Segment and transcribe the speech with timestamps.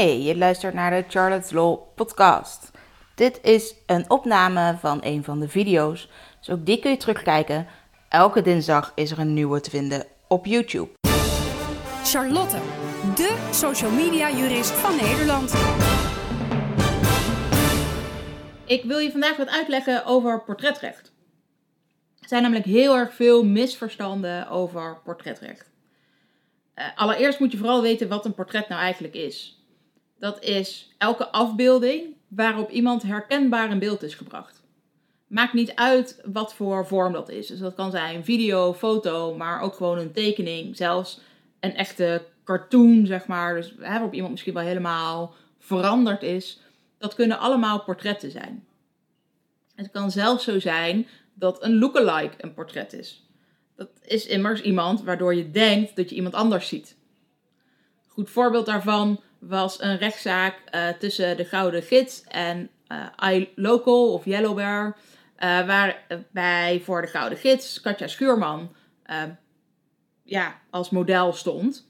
[0.00, 2.70] Hey, je luistert naar de Charlotte's Law podcast.
[3.14, 7.66] Dit is een opname van een van de video's, dus ook die kun je terugkijken.
[8.08, 10.88] Elke dinsdag is er een nieuwe te vinden op YouTube.
[12.04, 12.56] Charlotte,
[13.14, 15.52] de social media jurist van Nederland.
[18.66, 21.12] Ik wil je vandaag wat uitleggen over portretrecht.
[22.20, 25.70] Er zijn namelijk heel erg veel misverstanden over portretrecht.
[26.74, 29.59] Uh, allereerst moet je vooral weten wat een portret nou eigenlijk is.
[30.20, 34.62] Dat is elke afbeelding waarop iemand herkenbaar in beeld is gebracht.
[35.26, 37.46] Maakt niet uit wat voor vorm dat is.
[37.46, 40.76] Dus dat kan zijn video, foto, maar ook gewoon een tekening.
[40.76, 41.20] Zelfs
[41.60, 43.54] een echte cartoon, zeg maar.
[43.54, 46.60] Dus waarop iemand misschien wel helemaal veranderd is.
[46.98, 48.64] Dat kunnen allemaal portretten zijn.
[49.74, 53.26] Het kan zelfs zo zijn dat een lookalike een portret is.
[53.76, 56.96] Dat is immers iemand waardoor je denkt dat je iemand anders ziet.
[58.06, 64.24] Goed voorbeeld daarvan was een rechtszaak uh, tussen de Gouden Gids en uh, iLocal of
[64.24, 64.96] Yellow Bear.
[65.38, 68.74] Uh, waarbij voor de Gouden Gids Katja Schuurman
[70.22, 71.86] ja, als model stond.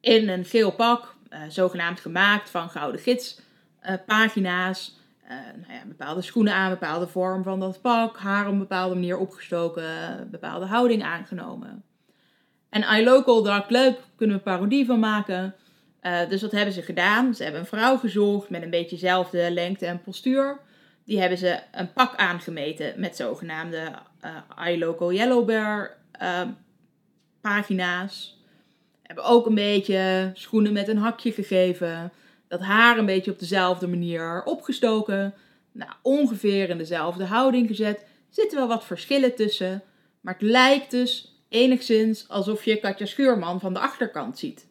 [0.00, 1.14] In een geel pak,
[1.48, 3.40] zogenaamd gemaakt van Gouden Gids
[4.06, 4.98] pagina's.
[5.28, 9.18] nou ja, bepaalde schoenen aan, bepaalde vorm van dat pak, haar op een bepaalde manier
[9.18, 11.84] opgestoken, bepaalde houding aangenomen.
[12.68, 15.54] En iLocal dacht, leuk, kunnen we parodie van maken.
[16.02, 17.34] Uh, dus wat hebben ze gedaan?
[17.34, 20.58] Ze hebben een vrouw gezocht met een beetje dezelfde lengte en postuur.
[21.04, 23.92] Die hebben ze een pak aangemeten met zogenaamde
[24.24, 26.40] uh, iLocal Yellow Bear uh,
[27.40, 28.40] pagina's.
[29.02, 32.12] Hebben ook een beetje schoenen met een hakje gegeven.
[32.48, 35.34] Dat haar een beetje op dezelfde manier opgestoken.
[35.72, 38.00] Nou, ongeveer in dezelfde houding gezet.
[38.00, 39.82] Er zitten wel wat verschillen tussen.
[40.20, 44.70] Maar het lijkt dus enigszins alsof je Katja Schuurman van de achterkant ziet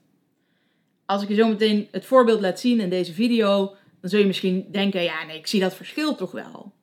[1.11, 4.25] als ik je zo meteen het voorbeeld laat zien in deze video, dan zul je
[4.25, 6.73] misschien denken, ja nee, ik zie dat verschil toch wel.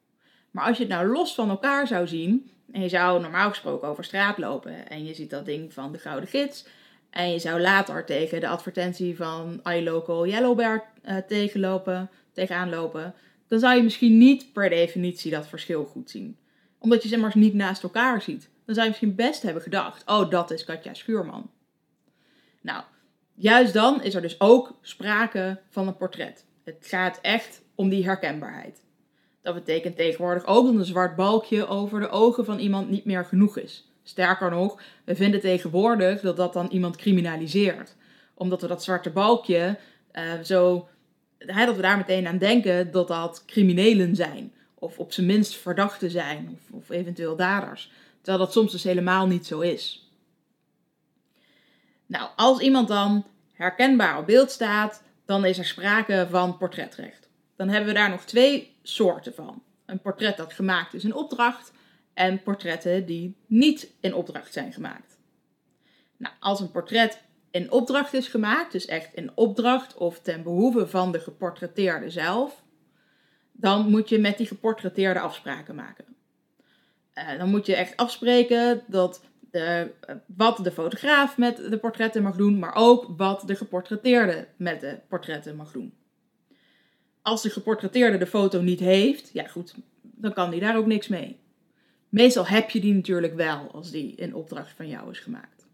[0.51, 3.89] Maar als je het nou los van elkaar zou zien, en je zou normaal gesproken
[3.89, 6.67] over straat lopen en je ziet dat ding van de Gouden Gids,
[7.11, 13.15] en je zou later tegen de advertentie van iLocal Yellowbear uh, tegenlopen, tegenaan lopen,
[13.47, 16.37] dan zou je misschien niet per definitie dat verschil goed zien.
[16.79, 18.49] Omdat je ze maar niet naast elkaar ziet.
[18.65, 21.51] Dan zou je misschien best hebben gedacht, oh dat is Katja Schuurman.
[22.61, 22.83] Nou,
[23.39, 26.45] juist dan is er dus ook sprake van een portret.
[26.65, 28.83] Het gaat echt om die herkenbaarheid.
[29.43, 33.25] Dat betekent tegenwoordig ook dat een zwart balkje over de ogen van iemand niet meer
[33.25, 33.89] genoeg is.
[34.03, 37.97] Sterker nog, we vinden tegenwoordig dat dat dan iemand criminaliseert.
[38.35, 39.79] Omdat we dat zwarte balkje
[40.13, 40.89] uh, zo.
[41.39, 44.53] Dat we daar meteen aan denken dat dat criminelen zijn.
[44.75, 46.49] Of op zijn minst verdachten zijn.
[46.53, 47.93] Of, of eventueel daders.
[48.21, 50.08] Terwijl dat soms dus helemaal niet zo is.
[52.09, 57.29] Nou, als iemand dan herkenbaar op beeld staat, dan is er sprake van portretrecht.
[57.57, 59.63] Dan hebben we daar nog twee soorten van.
[59.87, 61.73] Een portret dat gemaakt is in opdracht
[62.15, 65.19] en portretten die niet in opdracht zijn gemaakt.
[66.17, 70.87] Nou, als een portret in opdracht is gemaakt, dus echt in opdracht of ten behoeve
[70.87, 72.63] van de geportretteerde zelf,
[73.53, 76.05] dan moet je met die geportretteerde afspraken maken.
[77.15, 79.23] Uh, dan moet je echt afspreken dat
[79.59, 79.91] de,
[80.27, 84.99] wat de fotograaf met de portretten mag doen, maar ook wat de geportretteerde met de
[85.09, 85.93] portretten mag doen.
[87.23, 91.09] Als de geportretteerde de foto niet heeft, ja goed, dan kan die daar ook niks
[91.09, 91.39] mee.
[92.09, 95.67] Meestal heb je die natuurlijk wel als die in opdracht van jou is gemaakt.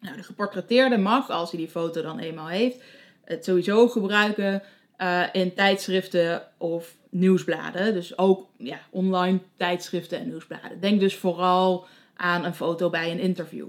[0.00, 2.82] Nou, de geportretteerde mag, als hij die foto dan eenmaal heeft,
[3.24, 4.62] het sowieso gebruiken
[4.98, 7.94] uh, in tijdschriften of nieuwsbladen.
[7.94, 10.80] Dus ook ja, online tijdschriften en nieuwsbladen.
[10.80, 11.86] Denk dus vooral
[12.20, 13.66] aan een foto bij een interview.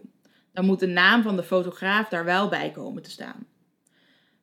[0.54, 3.46] Dan moet de naam van de fotograaf daar wel bij komen te staan.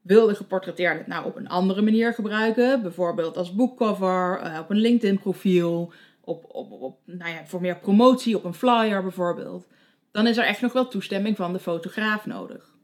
[0.02, 4.70] Wil de geportretteerde het nou op een andere manier gebruiken, bijvoorbeeld als boekcover, uh, op
[4.70, 9.66] een LinkedIn-profiel, op, op, op, nou ja, voor meer promotie, op een flyer bijvoorbeeld,
[10.10, 12.75] dan is er echt nog wel toestemming van de fotograaf nodig.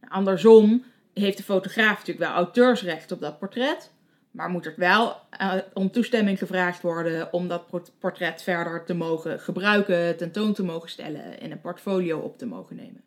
[0.00, 0.84] Nou, andersom
[1.14, 3.92] heeft de fotograaf natuurlijk wel auteursrecht op dat portret,
[4.30, 9.40] maar moet er wel uh, om toestemming gevraagd worden om dat portret verder te mogen
[9.40, 13.02] gebruiken, tentoon te mogen stellen, in een portfolio op te mogen nemen.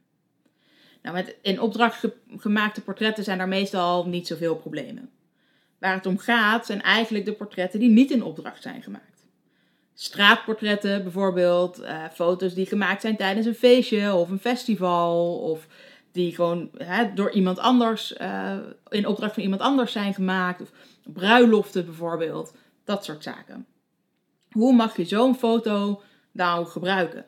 [1.01, 5.09] Nou, met in opdracht gemaakte portretten zijn daar meestal niet zoveel problemen.
[5.79, 9.25] Waar het om gaat zijn eigenlijk de portretten die niet in opdracht zijn gemaakt.
[9.93, 15.67] Straatportretten bijvoorbeeld, uh, foto's die gemaakt zijn tijdens een feestje of een festival of
[16.13, 18.57] die gewoon hè, door iemand anders, uh,
[18.89, 20.61] in opdracht van iemand anders zijn gemaakt.
[20.61, 20.71] Of
[21.03, 22.53] bruiloften bijvoorbeeld.
[22.83, 23.65] Dat soort zaken.
[24.51, 26.01] Hoe mag je zo'n foto
[26.31, 27.25] nou gebruiken?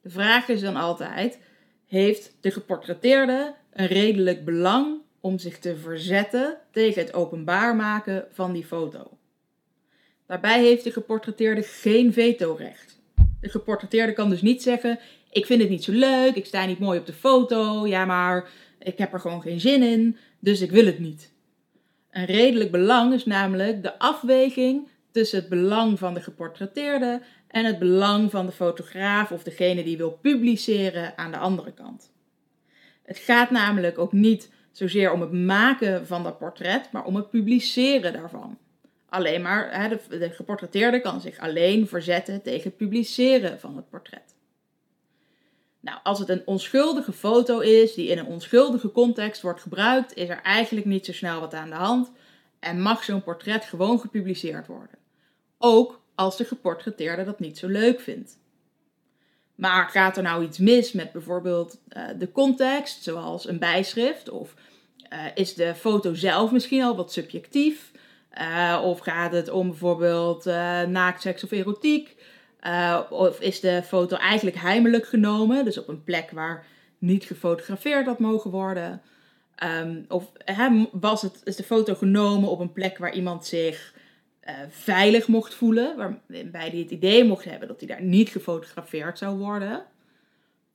[0.00, 1.38] De vraag is dan altijd:
[1.86, 8.52] heeft de geportretteerde een redelijk belang om zich te verzetten tegen het openbaar maken van
[8.52, 9.18] die foto.
[10.26, 13.00] Daarbij heeft de geportretteerde geen vetorecht.
[13.40, 14.98] De geportretteerde kan dus niet zeggen:
[15.34, 18.48] Ik vind het niet zo leuk, ik sta niet mooi op de foto, ja, maar
[18.78, 21.32] ik heb er gewoon geen zin in, dus ik wil het niet.
[22.10, 27.78] Een redelijk belang is namelijk de afweging tussen het belang van de geportretteerde en het
[27.78, 32.12] belang van de fotograaf of degene die wil publiceren aan de andere kant.
[33.02, 37.30] Het gaat namelijk ook niet zozeer om het maken van dat portret, maar om het
[37.30, 38.58] publiceren daarvan.
[39.08, 44.33] Alleen maar, de geportretteerde kan zich alleen verzetten tegen het publiceren van het portret.
[45.84, 50.28] Nou, als het een onschuldige foto is die in een onschuldige context wordt gebruikt, is
[50.28, 52.10] er eigenlijk niet zo snel wat aan de hand
[52.60, 54.98] en mag zo'n portret gewoon gepubliceerd worden.
[55.58, 58.38] Ook als de geportretteerde dat niet zo leuk vindt.
[59.54, 64.54] Maar gaat er nou iets mis met bijvoorbeeld uh, de context, zoals een bijschrift, of
[65.12, 67.90] uh, is de foto zelf misschien al wat subjectief,
[68.40, 70.44] uh, of gaat het om bijvoorbeeld
[70.88, 72.16] naakseks of erotiek,
[73.10, 76.66] of is de foto eigenlijk heimelijk genomen, dus op een plek waar
[76.98, 79.02] niet gefotografeerd had mogen worden,
[79.64, 80.32] um, of
[80.92, 83.94] was het, is de foto genomen op een plek waar iemand zich
[84.44, 89.18] uh, veilig mocht voelen, waarbij hij het idee mocht hebben dat hij daar niet gefotografeerd
[89.18, 89.84] zou worden.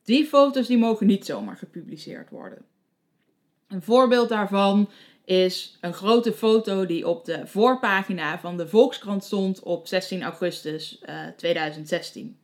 [0.03, 2.65] Die foto's die mogen niet zomaar gepubliceerd worden.
[3.68, 4.89] Een voorbeeld daarvan
[5.30, 11.00] is een grote foto die op de voorpagina van de Volkskrant stond op 16 augustus
[11.10, 12.38] uh, eh, 2016.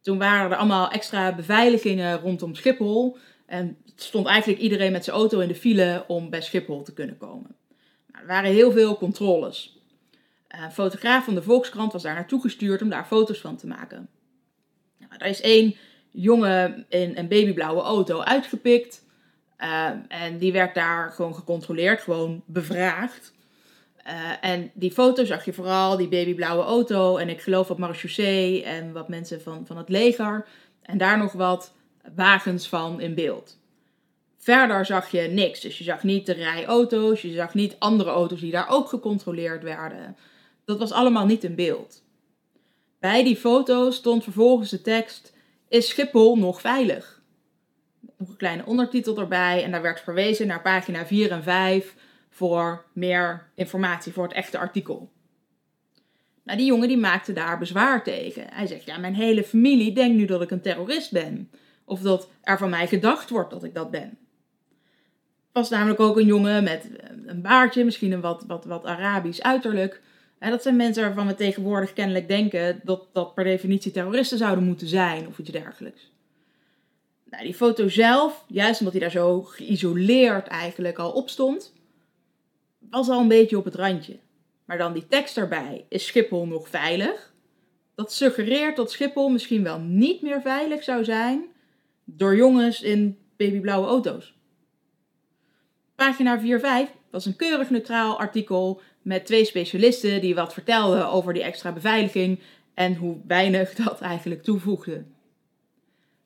[0.00, 3.16] Toen waren er allemaal extra beveiligingen rondom Schiphol
[3.46, 7.16] en stond eigenlijk iedereen met zijn auto in de file om bij Schiphol te kunnen
[7.16, 7.56] komen.
[8.06, 9.78] Nou, er waren heel veel controles.
[10.48, 14.08] Een fotograaf van de Volkskrant was daar naartoe gestuurd om daar foto's van te maken.
[14.98, 15.76] Nou, er is één
[16.10, 19.03] jongen in een babyblauwe auto uitgepikt.
[19.58, 23.32] Uh, en die werd daar gewoon gecontroleerd, gewoon bevraagd.
[24.06, 27.16] Uh, en die foto zag je vooral, die babyblauwe auto.
[27.16, 30.46] En ik geloof wat marechaussee en wat mensen van, van het leger.
[30.82, 31.72] En daar nog wat
[32.14, 33.58] wagens van in beeld.
[34.38, 35.60] Verder zag je niks.
[35.60, 38.88] Dus je zag niet de rij auto's, je zag niet andere auto's die daar ook
[38.88, 40.16] gecontroleerd werden.
[40.64, 42.02] Dat was allemaal niet in beeld.
[43.00, 45.32] Bij die foto stond vervolgens de tekst:
[45.68, 47.22] Is Schiphol nog veilig?
[48.16, 51.94] Nog een kleine ondertitel erbij en daar werd verwezen naar pagina 4 en 5
[52.30, 55.12] voor meer informatie voor het echte artikel.
[56.44, 58.44] Nou, die jongen die maakte daar bezwaar tegen.
[58.50, 61.50] Hij zegt: Ja, mijn hele familie denkt nu dat ik een terrorist ben.
[61.84, 64.18] Of dat er van mij gedacht wordt dat ik dat ben.
[65.52, 66.90] Was namelijk ook een jongen met
[67.26, 70.00] een baardje, misschien een wat, wat, wat Arabisch uiterlijk.
[70.38, 74.64] En dat zijn mensen waarvan we tegenwoordig kennelijk denken dat dat per definitie terroristen zouden
[74.64, 76.12] moeten zijn of iets dergelijks.
[77.34, 81.72] Nou, die foto zelf, juist omdat hij daar zo geïsoleerd eigenlijk al op stond,
[82.90, 84.18] was al een beetje op het randje.
[84.64, 87.34] Maar dan die tekst erbij, is Schiphol nog veilig?
[87.94, 91.44] Dat suggereert dat Schiphol misschien wel niet meer veilig zou zijn
[92.04, 94.34] door jongens in babyblauwe auto's.
[95.94, 96.40] Pagina
[96.88, 101.72] 4-5 was een keurig neutraal artikel met twee specialisten die wat vertelden over die extra
[101.72, 102.40] beveiliging
[102.74, 105.04] en hoe weinig dat eigenlijk toevoegde.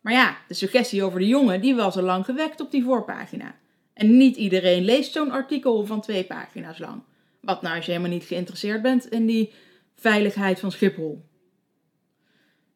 [0.08, 3.54] Maar ja, de suggestie over de jongen die was al lang gewekt op die voorpagina.
[3.92, 7.02] En niet iedereen leest zo'n artikel van twee pagina's lang.
[7.40, 9.52] Wat nou als je helemaal niet geïnteresseerd bent in die
[9.96, 11.24] veiligheid van Schiphol.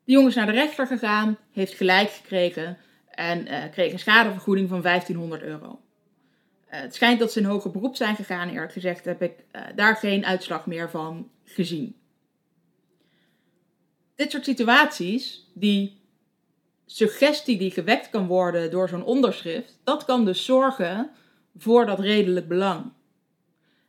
[0.05, 2.79] De jongen is naar de rechter gegaan, heeft gelijk gekregen
[3.11, 5.67] en uh, kreeg een schadevergoeding van 1500 euro.
[5.67, 8.49] Uh, het schijnt dat ze in hoger beroep zijn gegaan.
[8.49, 11.97] Eerlijk gezegd heb ik uh, daar geen uitslag meer van gezien.
[14.15, 16.02] Dit soort situaties, die
[16.97, 21.11] suggestie die gewekt kan worden door zo'n onderschrift, dat kan dus zorgen
[21.57, 22.93] voor dat redelijk belang.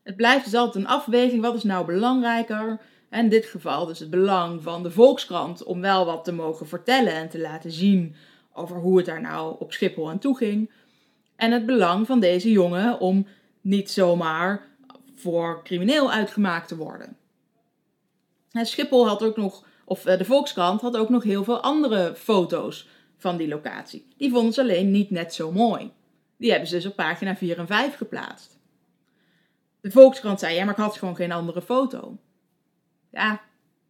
[0.03, 2.79] Het blijft dus altijd een afweging, wat is nou belangrijker?
[3.11, 7.13] In dit geval dus het belang van de Volkskrant om wel wat te mogen vertellen
[7.13, 8.15] en te laten zien
[8.53, 10.71] over hoe het daar nou op Schiphol aan toe ging
[11.35, 13.27] en het belang van deze jongen om
[13.61, 14.67] niet zomaar
[15.15, 17.17] voor crimineel uitgemaakt te worden.
[18.51, 22.15] En Schiphol had ook nog, of eh, de Volkskrant had ook nog heel veel andere
[22.15, 22.87] foto's
[23.17, 24.07] van die locatie.
[24.17, 25.91] Die vonden ze alleen niet net zo mooi.
[26.37, 28.59] Die hebben ze dus op pagina 4 en 5 geplaatst.
[29.81, 32.17] De Volkskrant zei, ja, maar ik had gewoon geen andere foto.
[33.11, 33.41] Ja,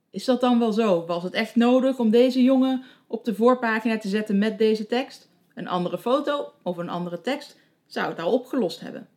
[0.09, 1.05] is dat dan wel zo?
[1.05, 5.29] Was het echt nodig om deze jongen op de voorpagina te zetten met deze tekst?
[5.53, 9.07] Een andere foto of een andere tekst zou het al opgelost hebben.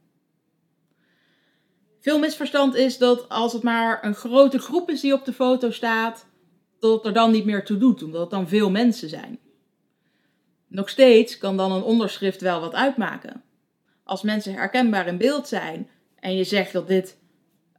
[2.00, 5.70] Veel misverstand is dat als het maar een grote groep is die op de foto
[5.70, 6.26] staat,
[6.86, 9.38] dat het er dan niet meer toe doet, omdat het dan veel mensen zijn.
[10.68, 13.42] Nog steeds kan dan een onderschrift wel wat uitmaken.
[14.04, 17.18] als mensen herkenbaar in beeld zijn en je zegt dat dit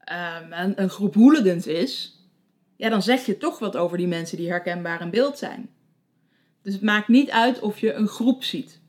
[0.03, 2.21] ehm, een, een groep hooligans is,
[2.75, 5.69] ja, dan zeg je toch wat over die mensen die herkenbaar in beeld zijn.
[6.61, 8.79] Dus het maakt niet uit of je een groep ziet.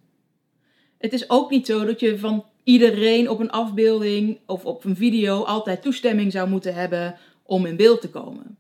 [0.99, 4.97] Het is ook niet zo dat je van iedereen op een afbeelding of op een
[4.97, 8.59] video altijd toestemming zou moeten hebben om in beeld te komen.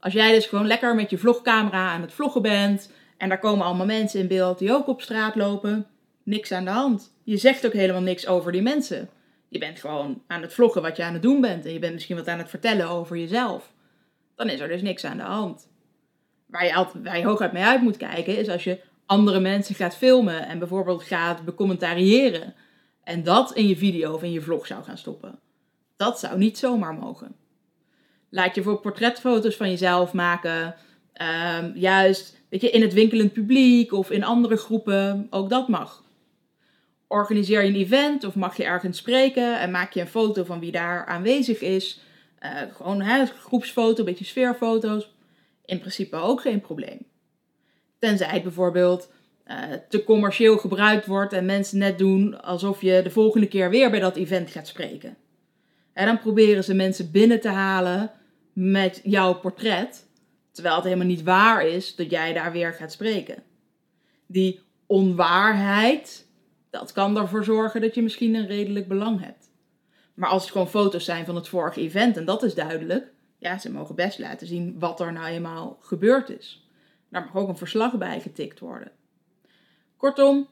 [0.00, 3.66] Als jij dus gewoon lekker met je vlogcamera aan het vloggen bent en daar komen
[3.66, 5.86] allemaal mensen in beeld die ook op straat lopen,
[6.22, 7.14] niks aan de hand.
[7.24, 9.08] Je zegt ook helemaal niks over die mensen.
[9.48, 11.92] Je bent gewoon aan het vloggen wat je aan het doen bent en je bent
[11.92, 13.72] misschien wat aan het vertellen over jezelf.
[14.34, 15.68] Dan is er dus niks aan de hand.
[16.46, 20.46] Waar je, altijd, hooguit mee uit moet kijken is als je andere mensen gaat filmen
[20.46, 22.54] en bijvoorbeeld gaat becommentariëren
[23.04, 25.38] en dat in je video of in je vlog zou gaan stoppen.
[25.96, 27.36] Dat zou niet zomaar mogen.
[28.30, 30.74] Laat je voor portretfoto's van jezelf maken,
[31.12, 36.04] ehm, juist weet je, in het winkelend publiek of in andere groepen, ook dat mag.
[37.08, 40.60] Organiseer je een event of mag je ergens spreken en maak je een foto van
[40.60, 42.00] wie daar aanwezig is.
[42.40, 45.14] Uh, gewoon hè, groepsfoto, een beetje sfeerfoto's.
[45.64, 46.98] In principe ook geen probleem.
[47.98, 49.10] Tenzij het bijvoorbeeld
[49.46, 49.56] uh,
[49.88, 54.00] te commercieel gebruikt wordt en mensen net doen alsof je de volgende keer weer bij
[54.00, 55.16] dat event gaat spreken.
[55.92, 58.10] En dan proberen ze mensen binnen te halen
[58.56, 60.06] met jouw portret,
[60.50, 63.42] terwijl het helemaal niet waar is dat jij daar weer gaat spreken.
[64.26, 66.26] Die onwaarheid,
[66.70, 69.50] dat kan ervoor zorgen dat je misschien een redelijk belang hebt.
[70.14, 73.58] Maar als het gewoon foto's zijn van het vorige event en dat is duidelijk, ja,
[73.58, 76.68] ze mogen best laten zien wat er nou eenmaal gebeurd is.
[77.08, 78.92] Daar mag ook een verslag bij getikt worden.
[79.96, 80.48] Kortom,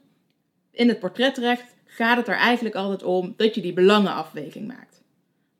[0.71, 5.03] in het portretrecht gaat het er eigenlijk altijd om dat je die belangenafweging maakt.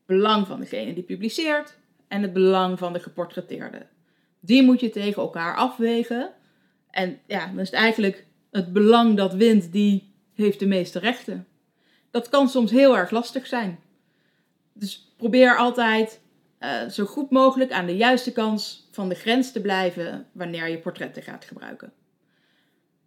[0.05, 3.85] Belang van degene die publiceert en het belang van de geportretteerde.
[4.39, 6.31] Die moet je tegen elkaar afwegen.
[6.91, 11.47] En ja, dan is het eigenlijk het belang dat wint, die heeft de meeste rechten.
[12.11, 13.79] Dat kan soms heel erg lastig zijn.
[14.73, 16.21] Dus probeer altijd
[16.59, 20.79] uh, zo goed mogelijk aan de juiste kans van de grens te blijven wanneer je
[20.79, 21.93] portretten gaat gebruiken.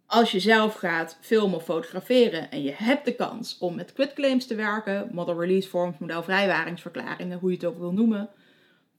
[0.05, 4.47] Als je zelf gaat filmen of fotograferen en je hebt de kans om met quitclaims
[4.47, 8.29] te werken, model release forms, modelvrijwaringsverklaringen, hoe je het ook wil noemen,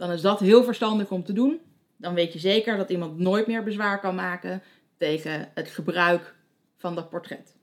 [0.01, 1.61] dan is dat heel verstandig om te doen.
[1.97, 4.63] Dan weet je zeker dat iemand nooit meer bezwaar kan maken
[4.97, 6.35] tegen het gebruik
[6.77, 7.57] van dat portret.